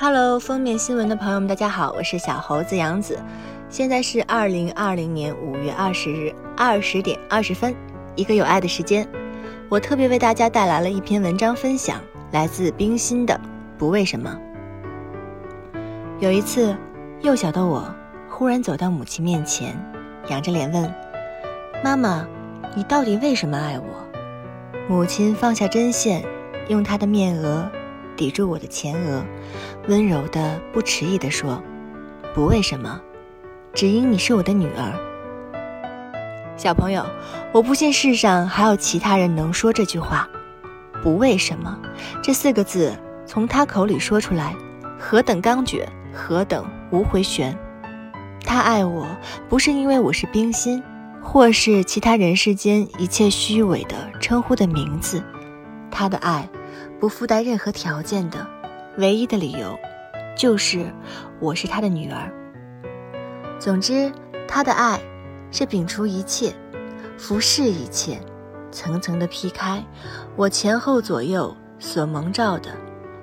[0.00, 3.18] Hello，封面新闻的朋友们，大家好，我是小猴子杨子。
[3.68, 7.74] 现在是二零二零年五月二十日二十点二十分，
[8.14, 9.08] 一个有爱的时间。
[9.68, 12.00] 我特别为大家带来了一篇文章分享，
[12.30, 13.34] 来自冰心的
[13.76, 14.38] 《不为什么》。
[16.20, 16.76] 有一次，
[17.22, 17.92] 幼小的我
[18.30, 19.76] 忽然走到母亲面前，
[20.28, 20.94] 仰着脸问
[21.82, 22.24] ：“妈妈，
[22.76, 23.84] 你到底为什么爱我？”
[24.88, 26.24] 母亲放下针线，
[26.68, 27.68] 用她的面额。
[28.18, 29.24] 抵住我的前额，
[29.86, 31.62] 温柔的、不迟疑地说
[32.34, 33.00] ：“不为什么，
[33.72, 34.92] 只因你是我的女儿。”
[36.58, 37.06] 小朋友，
[37.52, 40.28] 我不信世上还有其他人能说这句话。
[41.00, 41.78] “不为什么”
[42.20, 42.92] 这四个字
[43.24, 44.52] 从他口里说出来，
[44.98, 47.56] 何等刚决，何等无回旋。
[48.44, 49.06] 他爱我，
[49.48, 50.82] 不是因为我是冰心，
[51.22, 55.22] 或是其他人世间一切虚伪的称呼的名字。
[55.88, 56.48] 他的爱。
[57.00, 58.44] 不附带任何条件的，
[58.96, 59.78] 唯一的理由，
[60.36, 60.92] 就是
[61.38, 62.32] 我是他的女儿。
[63.60, 64.12] 总之，
[64.48, 65.00] 他的爱
[65.52, 66.52] 是摒除一切，
[67.16, 68.18] 服侍一切，
[68.72, 69.84] 层层的劈开
[70.34, 72.70] 我前后左右所蒙罩的，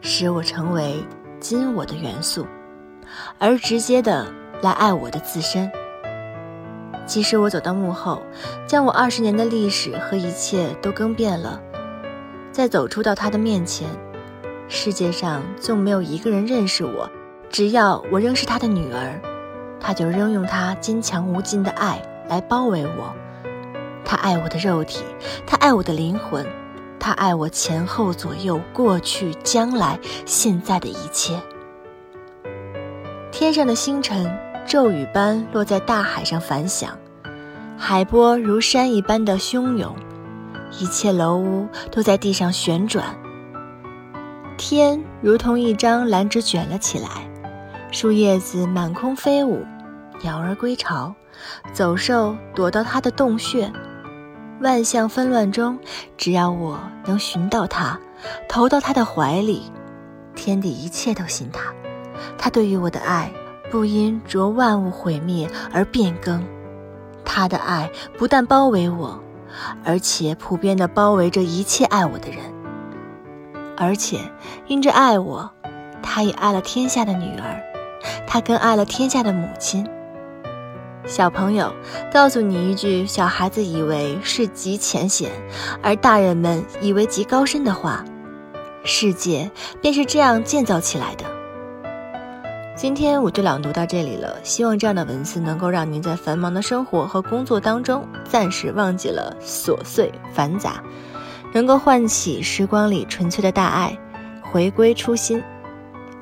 [0.00, 1.04] 使我成为
[1.38, 2.46] 今我的元素，
[3.38, 4.26] 而直接的
[4.62, 5.70] 来爱我的自身。
[7.04, 8.22] 即使我走到幕后，
[8.66, 11.60] 将我二十年的历史和一切都更变了。
[12.58, 13.88] 再走出到他的面前，
[14.66, 17.08] 世界上纵没有一个人认识我，
[17.48, 19.20] 只要我仍是他的女儿，
[19.78, 23.14] 他就仍用他坚强无尽的爱来包围我。
[24.04, 25.04] 他爱我的肉体，
[25.46, 26.44] 他爱我的灵魂，
[26.98, 31.40] 他爱我前后左右、过去、将来、现在的一切。
[33.30, 36.98] 天上的星辰骤雨般落在大海上反响，
[37.76, 39.94] 海波如山一般的汹涌。
[40.70, 43.04] 一切楼屋都在地上旋转，
[44.56, 47.08] 天如同一张蓝纸卷了起来，
[47.90, 49.64] 树叶子满空飞舞，
[50.22, 51.14] 鸟儿归巢，
[51.72, 53.72] 走兽躲到它的洞穴。
[54.60, 55.78] 万象纷乱中，
[56.16, 57.98] 只要我能寻到它，
[58.48, 59.72] 投到它的怀里，
[60.34, 61.72] 天地一切都信他。
[62.36, 63.32] 他对于我的爱，
[63.70, 66.44] 不因着万物毁灭而变更，
[67.24, 67.88] 他的爱
[68.18, 69.22] 不但包围我。
[69.84, 72.38] 而且普遍地包围着一切爱我的人，
[73.76, 74.20] 而且
[74.66, 75.50] 因着爱我，
[76.02, 77.62] 他也爱了天下的女儿，
[78.26, 79.88] 他更爱了天下的母亲。
[81.06, 81.72] 小朋友，
[82.12, 85.30] 告诉你一句小孩子以为是极浅显，
[85.82, 88.04] 而大人们以为极高深的话：
[88.84, 89.50] 世界
[89.80, 91.24] 便是这样建造起来的。
[92.78, 100.80] 今天我就朗读到这里了，希望这样的文字能够让您在繁忙的生活和工作当中暂时忘记了琐碎繁杂，
[101.52, 103.98] 能够唤起时光里纯粹的大爱，
[104.42, 105.42] 回归初心。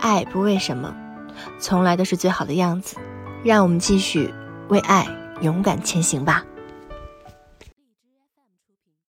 [0.00, 0.92] 爱不为什么，
[1.60, 2.96] 从来都是最好的样子。
[3.44, 4.34] 让我们继续
[4.70, 5.06] 为爱
[5.42, 6.44] 勇敢前行吧。